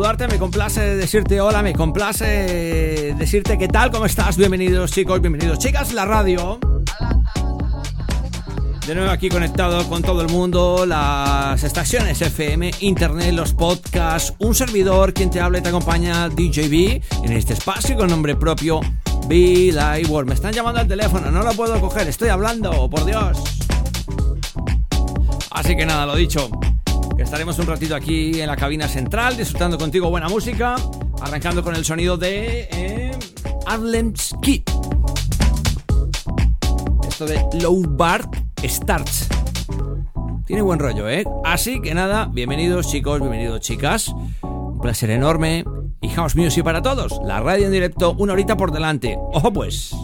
[0.00, 4.38] Saludarte, me complace decirte hola, me complace decirte qué tal, cómo estás.
[4.38, 6.58] Bienvenidos chicos, bienvenidos chicas, la radio.
[8.86, 14.54] De nuevo aquí conectado con todo el mundo, las estaciones FM, internet, los podcasts, un
[14.54, 18.80] servidor quien te habla y te acompaña DJB en este espacio con nombre propio
[19.28, 20.30] Be Live World.
[20.30, 23.36] Me están llamando al teléfono, no lo puedo coger, estoy hablando, por Dios.
[25.50, 26.48] Así que nada, lo dicho,
[27.30, 30.74] estaremos un ratito aquí en la cabina central disfrutando contigo buena música,
[31.20, 33.12] arrancando con el sonido de eh.
[37.08, 38.28] Esto de Low Bar
[38.64, 39.28] Starts.
[40.44, 41.24] Tiene buen rollo, ¿eh?
[41.44, 44.08] Así que nada, bienvenidos chicos, bienvenidos chicas.
[44.42, 45.64] Un placer enorme.
[46.00, 47.20] Y House Music para todos.
[47.24, 49.16] La radio en directo, una horita por delante.
[49.32, 49.94] Ojo pues.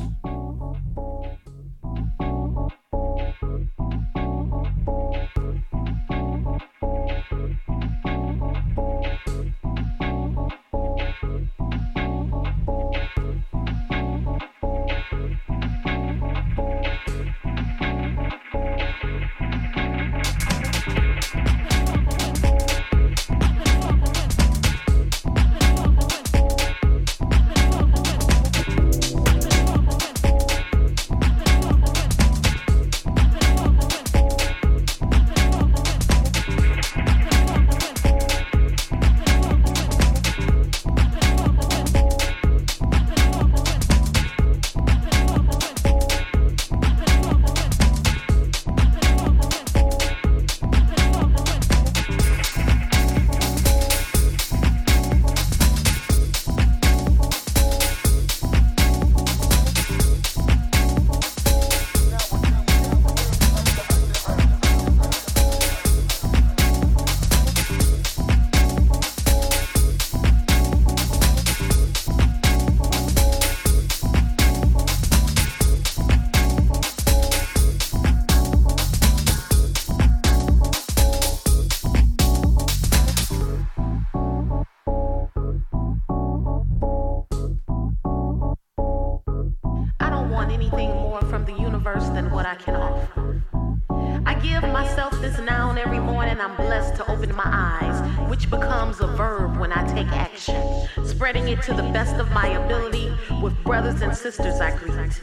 [98.86, 103.12] Becomes a verb when I take action, spreading it to the best of my ability
[103.42, 105.20] with brothers and sisters I greet.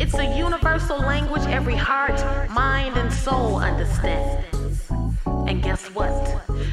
[0.00, 2.18] It's a universal language every heart,
[2.50, 4.90] mind, and soul understands.
[5.46, 6.10] And guess what?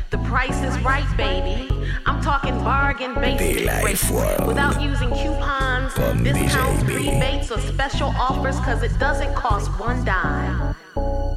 [0.09, 1.69] The price is right, baby.
[2.07, 8.81] I'm talking bargain basic rates without using coupons, Con discounts, rebates, or special offers because
[8.81, 10.75] it doesn't cost one dime.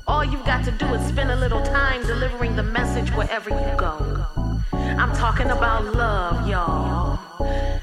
[0.06, 3.76] All you've got to do is spend a little time delivering the message wherever you
[3.76, 4.35] go.
[4.98, 7.18] I'm talking about love, y'all.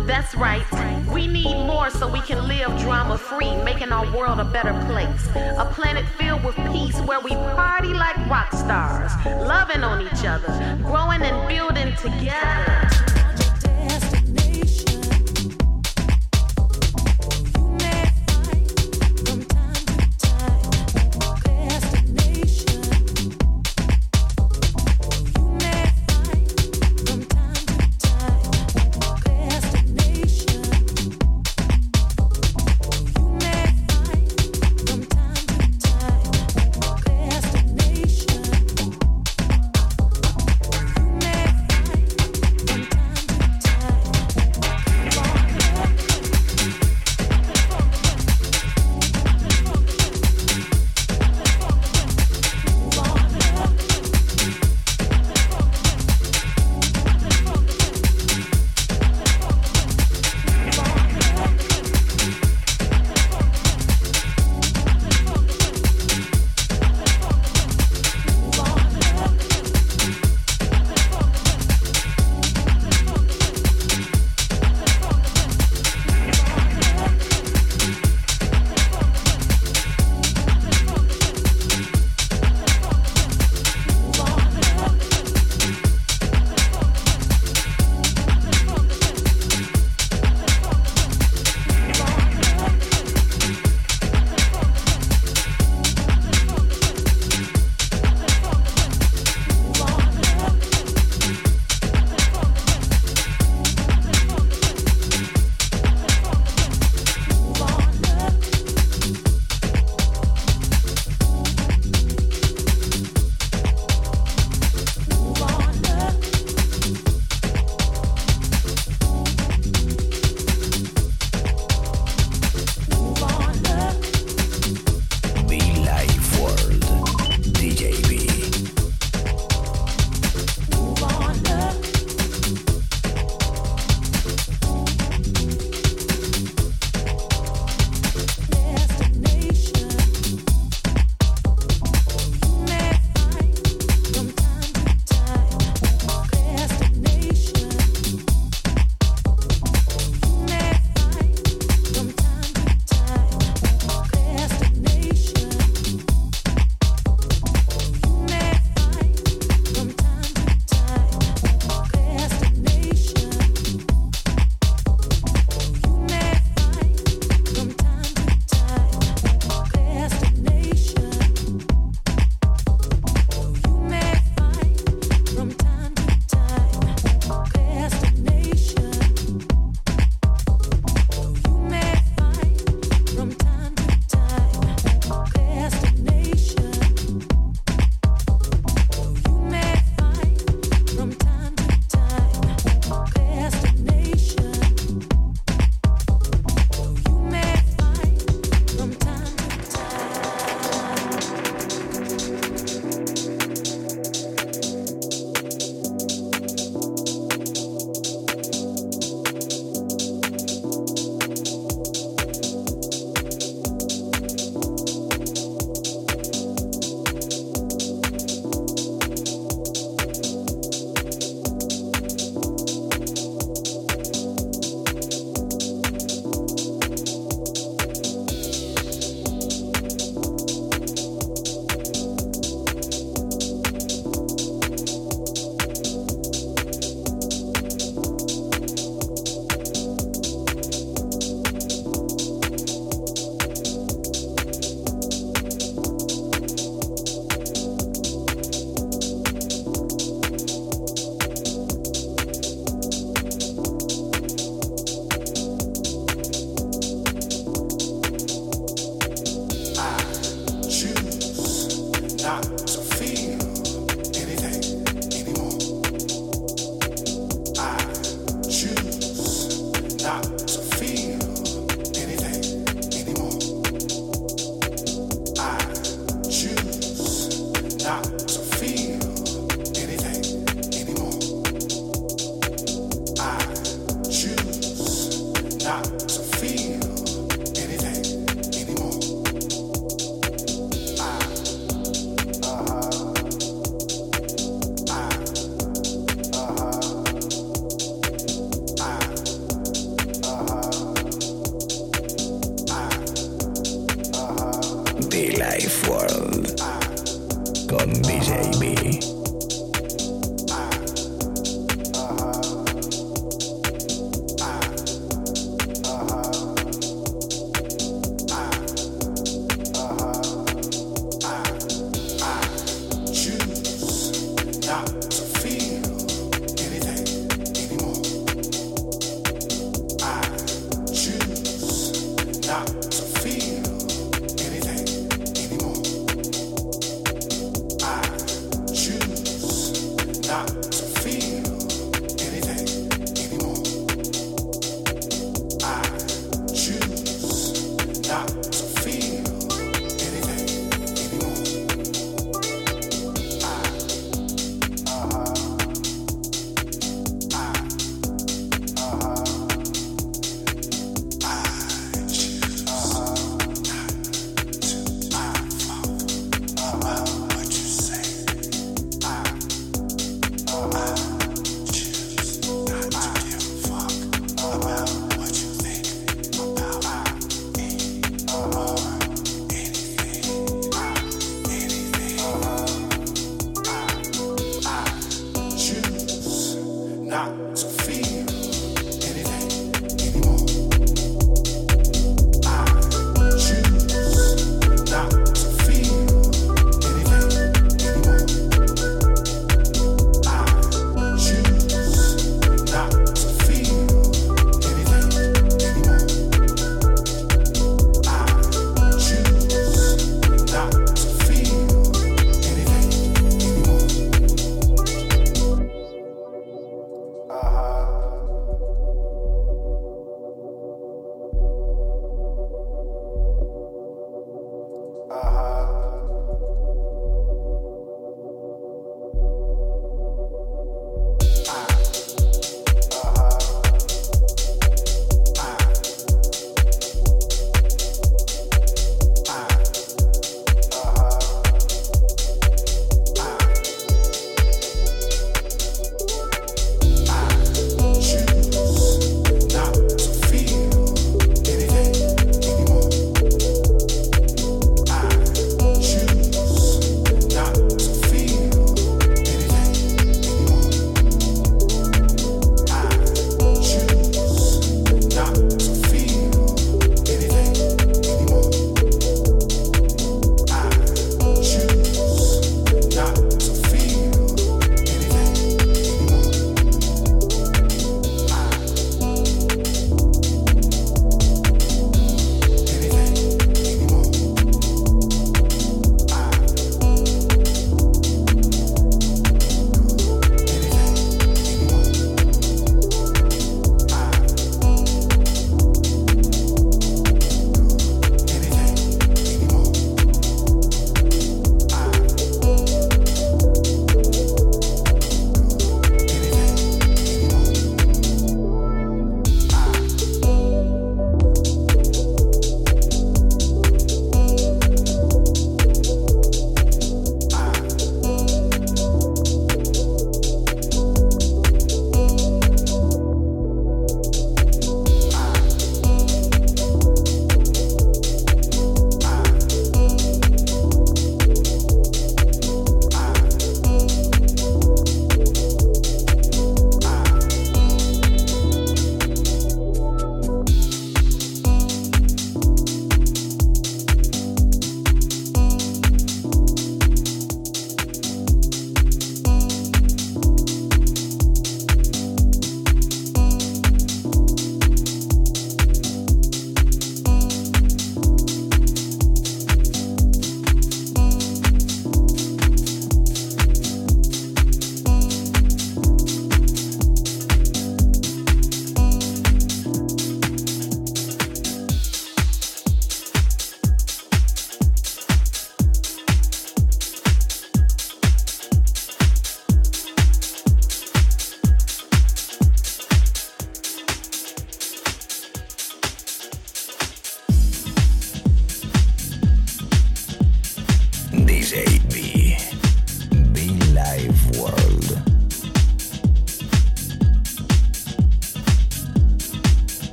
[0.00, 0.64] That's right.
[1.12, 5.26] We need more so we can live drama free, making our world a better place.
[5.58, 10.48] A planet filled with peace where we party like rock stars, loving on each other,
[10.82, 13.15] growing and building together.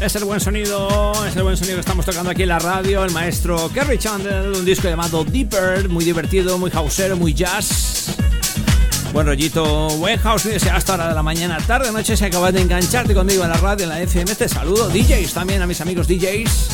[0.00, 3.04] Es el buen sonido, es el buen sonido que estamos tocando aquí en la radio.
[3.04, 8.16] El maestro Kerry Chandler, un disco llamado Deeper, muy divertido, muy houseero, muy jazz.
[9.12, 12.16] Buen rollito, buen house hasta hora de la mañana, tarde, noche.
[12.16, 14.88] Si acabas de engancharte conmigo en la radio, en la FM, te saludo.
[14.88, 16.68] DJs también, a mis amigos DJs.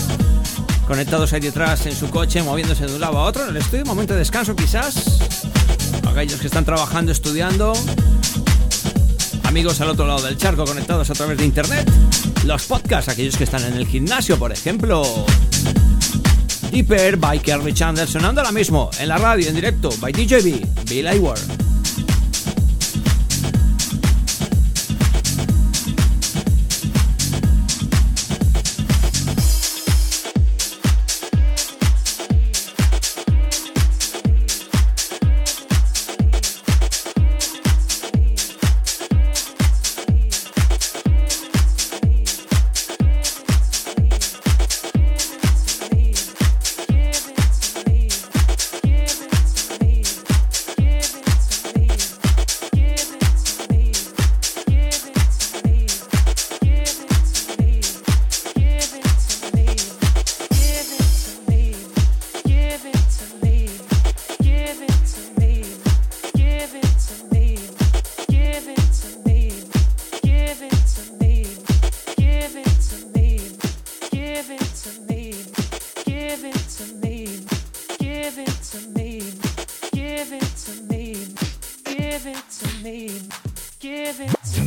[0.87, 3.85] Conectados ahí detrás en su coche, moviéndose de un lado a otro en el estudio.
[3.87, 5.19] Momento de descanso, quizás.
[6.09, 7.73] Aquellos que están trabajando, estudiando.
[9.43, 11.91] Amigos al otro lado del charco, conectados a través de internet.
[12.47, 15.03] Los podcasts, aquellos que están en el gimnasio, por ejemplo.
[16.71, 21.09] Deeper by Kerry Chandler sonando ahora mismo en la radio, en directo, by DJB, Bill
[21.19, 21.66] Ward.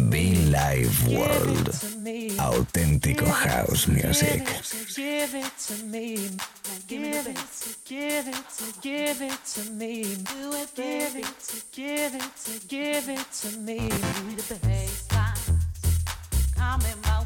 [0.09, 1.69] Be Live World.
[2.37, 4.43] Auténtico house music.
[4.95, 6.29] Give it to me.
[6.87, 8.27] Give it to give
[8.81, 10.03] give it to me.
[10.15, 13.89] Do it, give it to give it to give it to me.
[16.55, 17.18] Come in my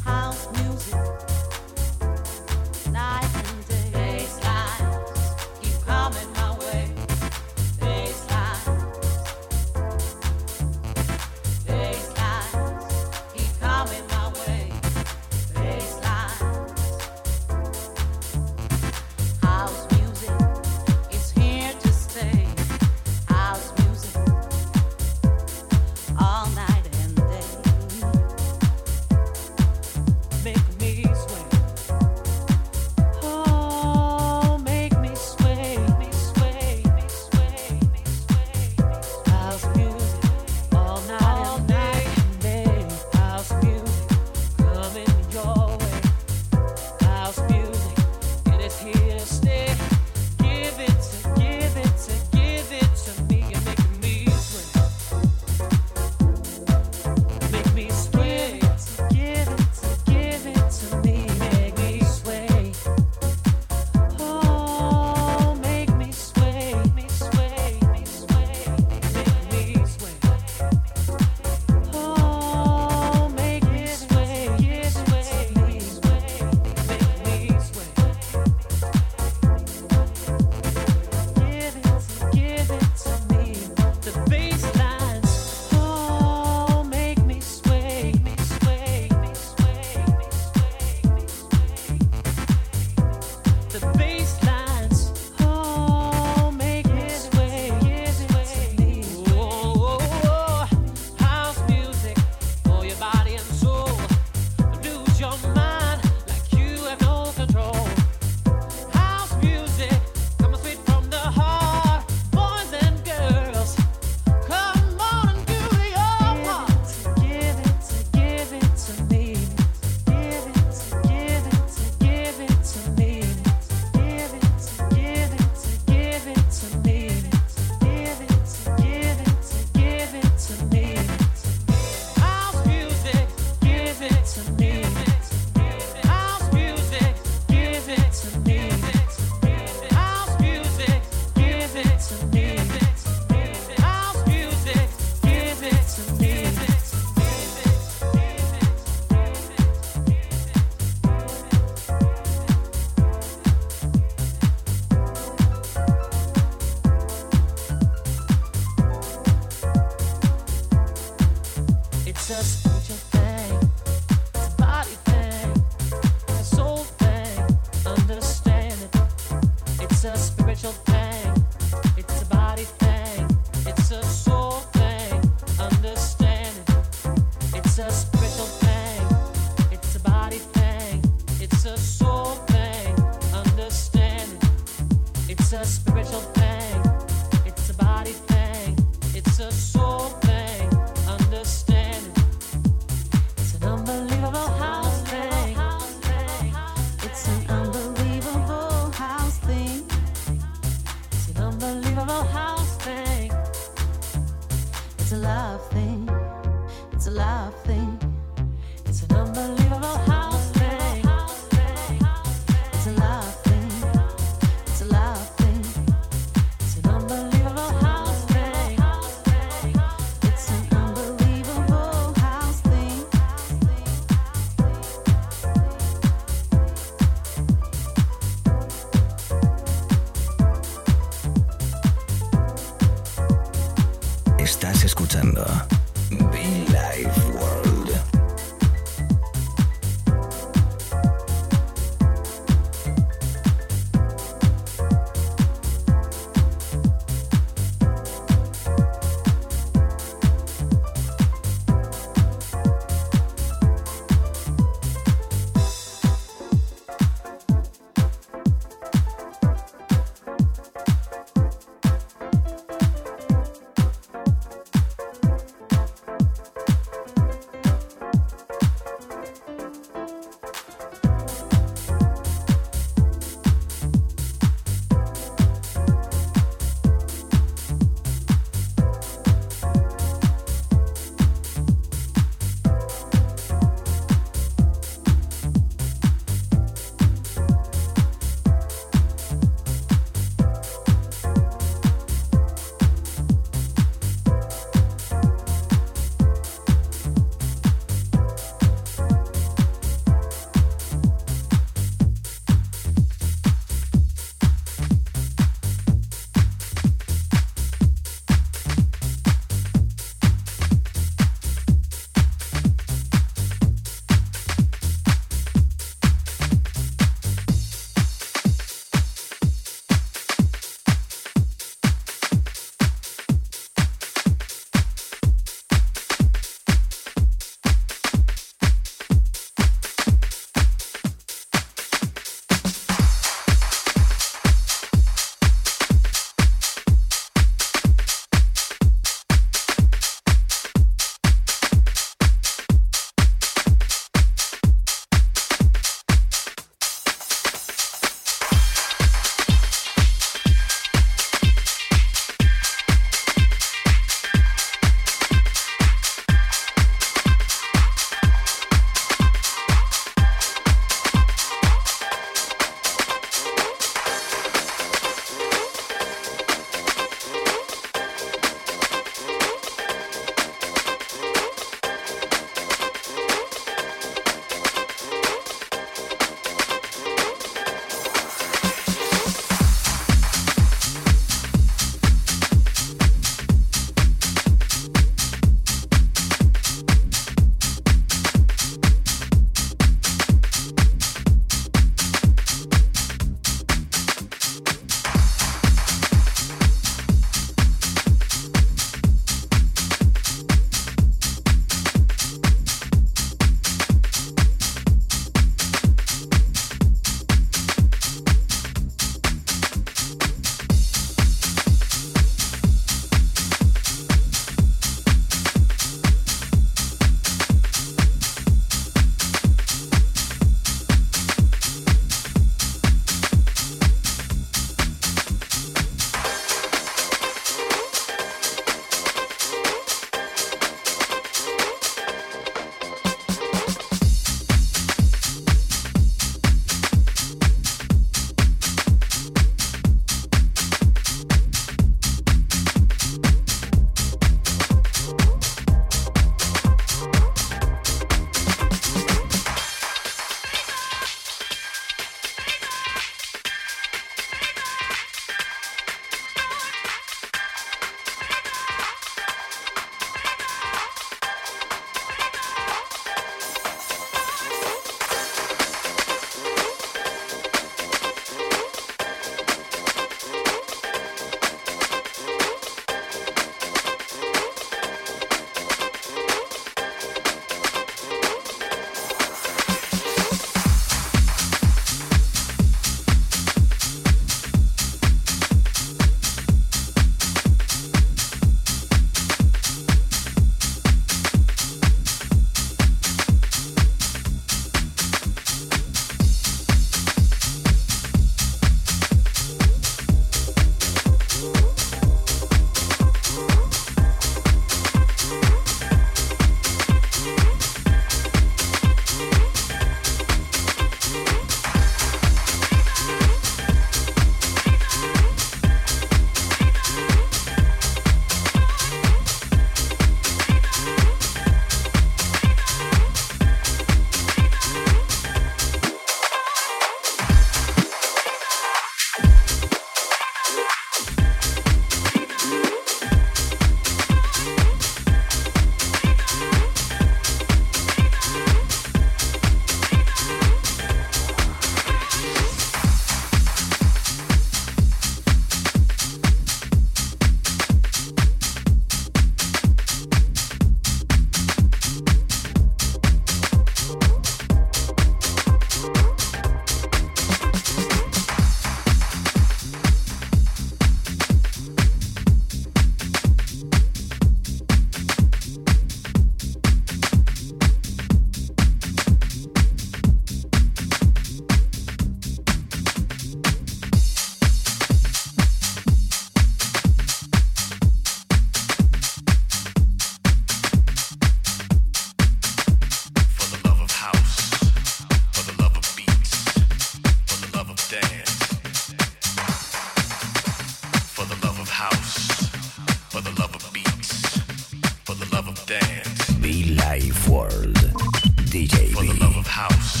[598.61, 600.00] For the love of house,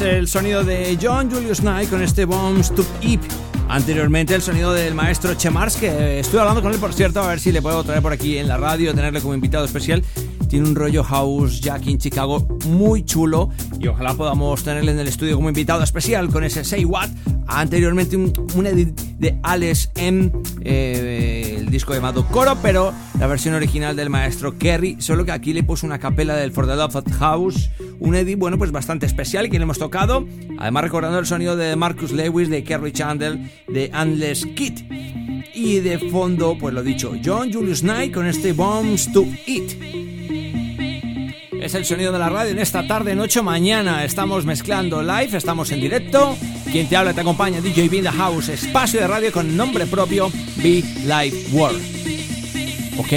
[0.00, 2.84] el sonido de John Julius Knight con este Bombs to.
[3.68, 7.38] Anteriormente el sonido del maestro Chemars, que estuve hablando con él, por cierto, a ver
[7.38, 10.02] si le puedo traer por aquí en la radio, tenerle como invitado especial.
[10.48, 14.98] Tiene un rollo house ya aquí en Chicago muy chulo y ojalá podamos tenerle en
[14.98, 17.10] el estudio como invitado especial con ese Say What.
[17.46, 20.32] Anteriormente un, edit de Alex M,
[20.62, 25.52] eh, el disco llamado Coro, pero la versión original del maestro Kerry, solo que aquí
[25.52, 27.70] le puso una capela del For the Love House,
[28.00, 30.26] un edit, bueno, pues bastante especial que le hemos tocado,
[30.58, 33.38] además recordando el sonido de Marcus Lewis, de Kerry Chandler,
[33.68, 34.80] de Endless Kid.
[35.54, 39.72] Y de fondo, pues lo dicho, John Julius Knight con este Bombs to Eat.
[41.60, 44.02] Es el sonido de la radio en esta tarde, noche, mañana.
[44.04, 46.36] Estamos mezclando live, estamos en directo.
[46.72, 50.30] Quien te habla te acompaña, DJ B The House, espacio de radio con nombre propio,
[50.56, 51.82] Be Live World.
[52.98, 53.12] ¿Ok?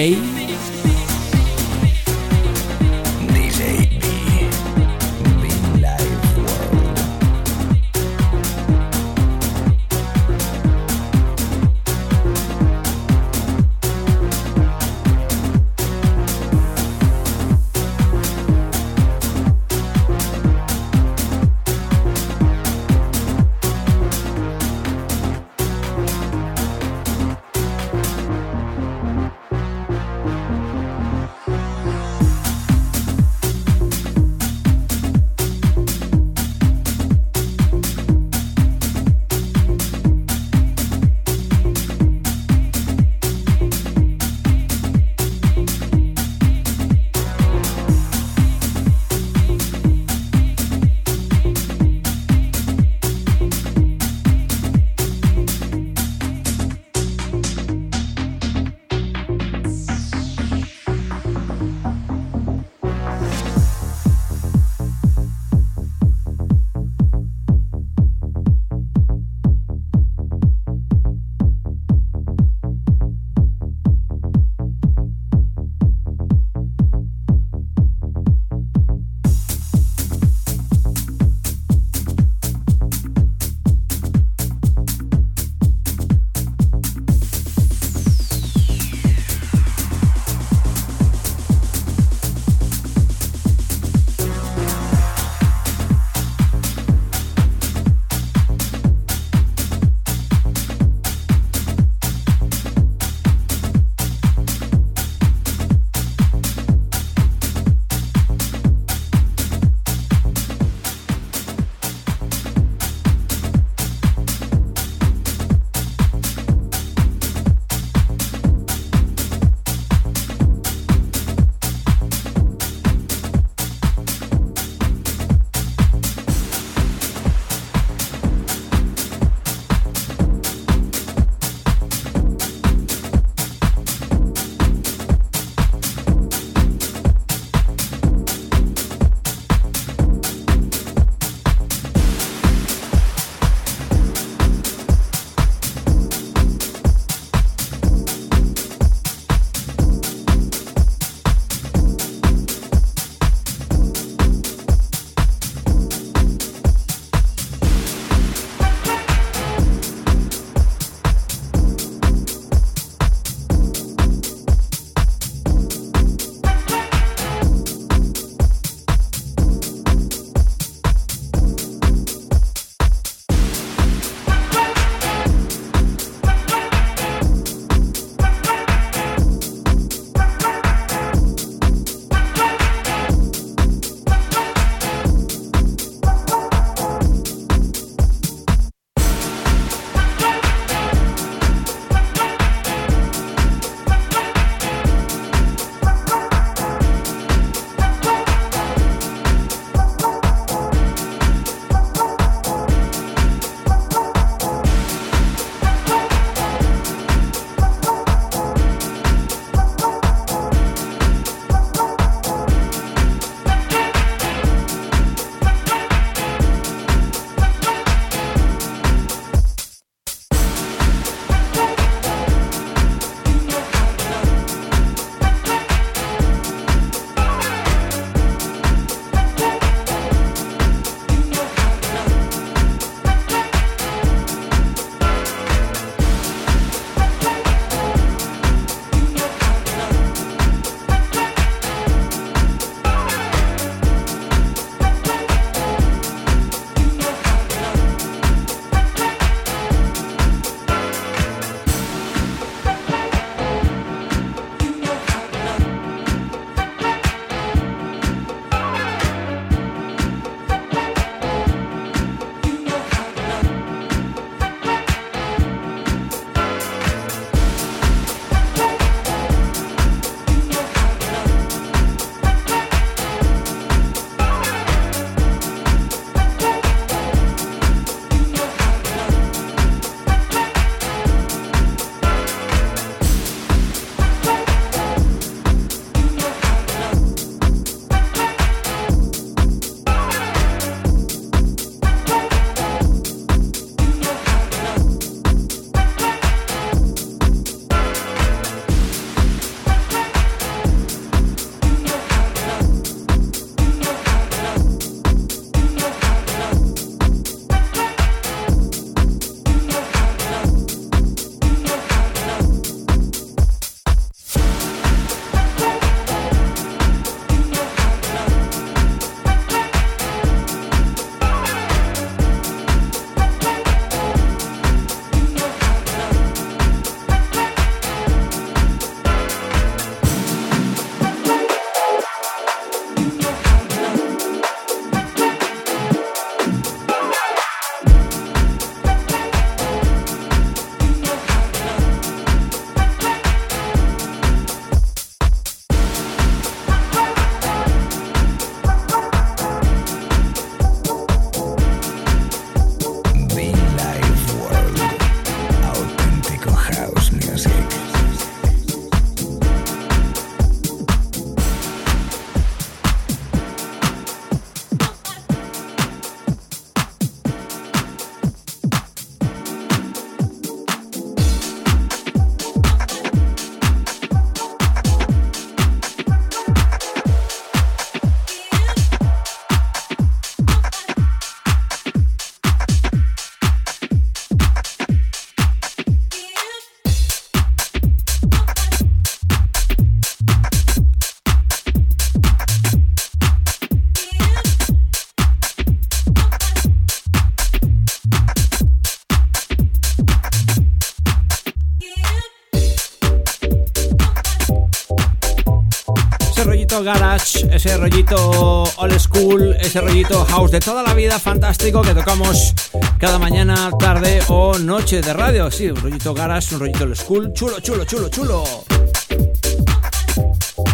[407.65, 412.53] Ese rollito old school, ese rollito house de toda la vida fantástico que tocamos
[412.97, 415.49] cada mañana, tarde o noche de radio.
[415.49, 418.43] Sí, un rollito garage, un rollito old school, chulo, chulo, chulo, chulo.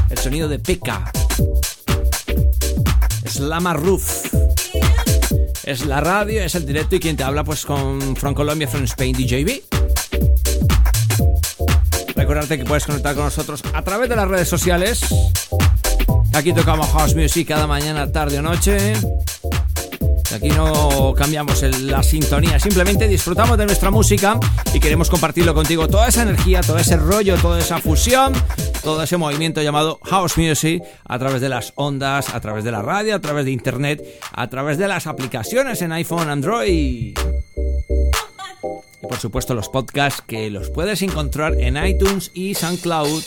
[0.10, 1.12] El sonido de Pekka.
[3.28, 4.34] Slama Roof.
[5.66, 8.86] Es la radio, es el directo y quien te habla pues con From Colombia, From
[8.86, 9.62] Spain, DJB.
[12.16, 15.02] Recordarte que puedes conectar con nosotros a través de las redes sociales.
[16.34, 18.94] Aquí tocamos House Music cada mañana, tarde o noche.
[20.34, 24.40] Aquí no cambiamos la sintonía, simplemente disfrutamos de nuestra música
[24.74, 25.88] y queremos compartirlo contigo.
[25.88, 28.34] Toda esa energía, todo ese rollo, toda esa fusión,
[28.84, 32.82] todo ese movimiento llamado House Music a través de las ondas, a través de la
[32.82, 36.70] radio, a través de internet, a través de las aplicaciones en iPhone, Android.
[36.70, 37.14] Y
[39.02, 43.24] por supuesto los podcasts que los puedes encontrar en iTunes y SoundCloud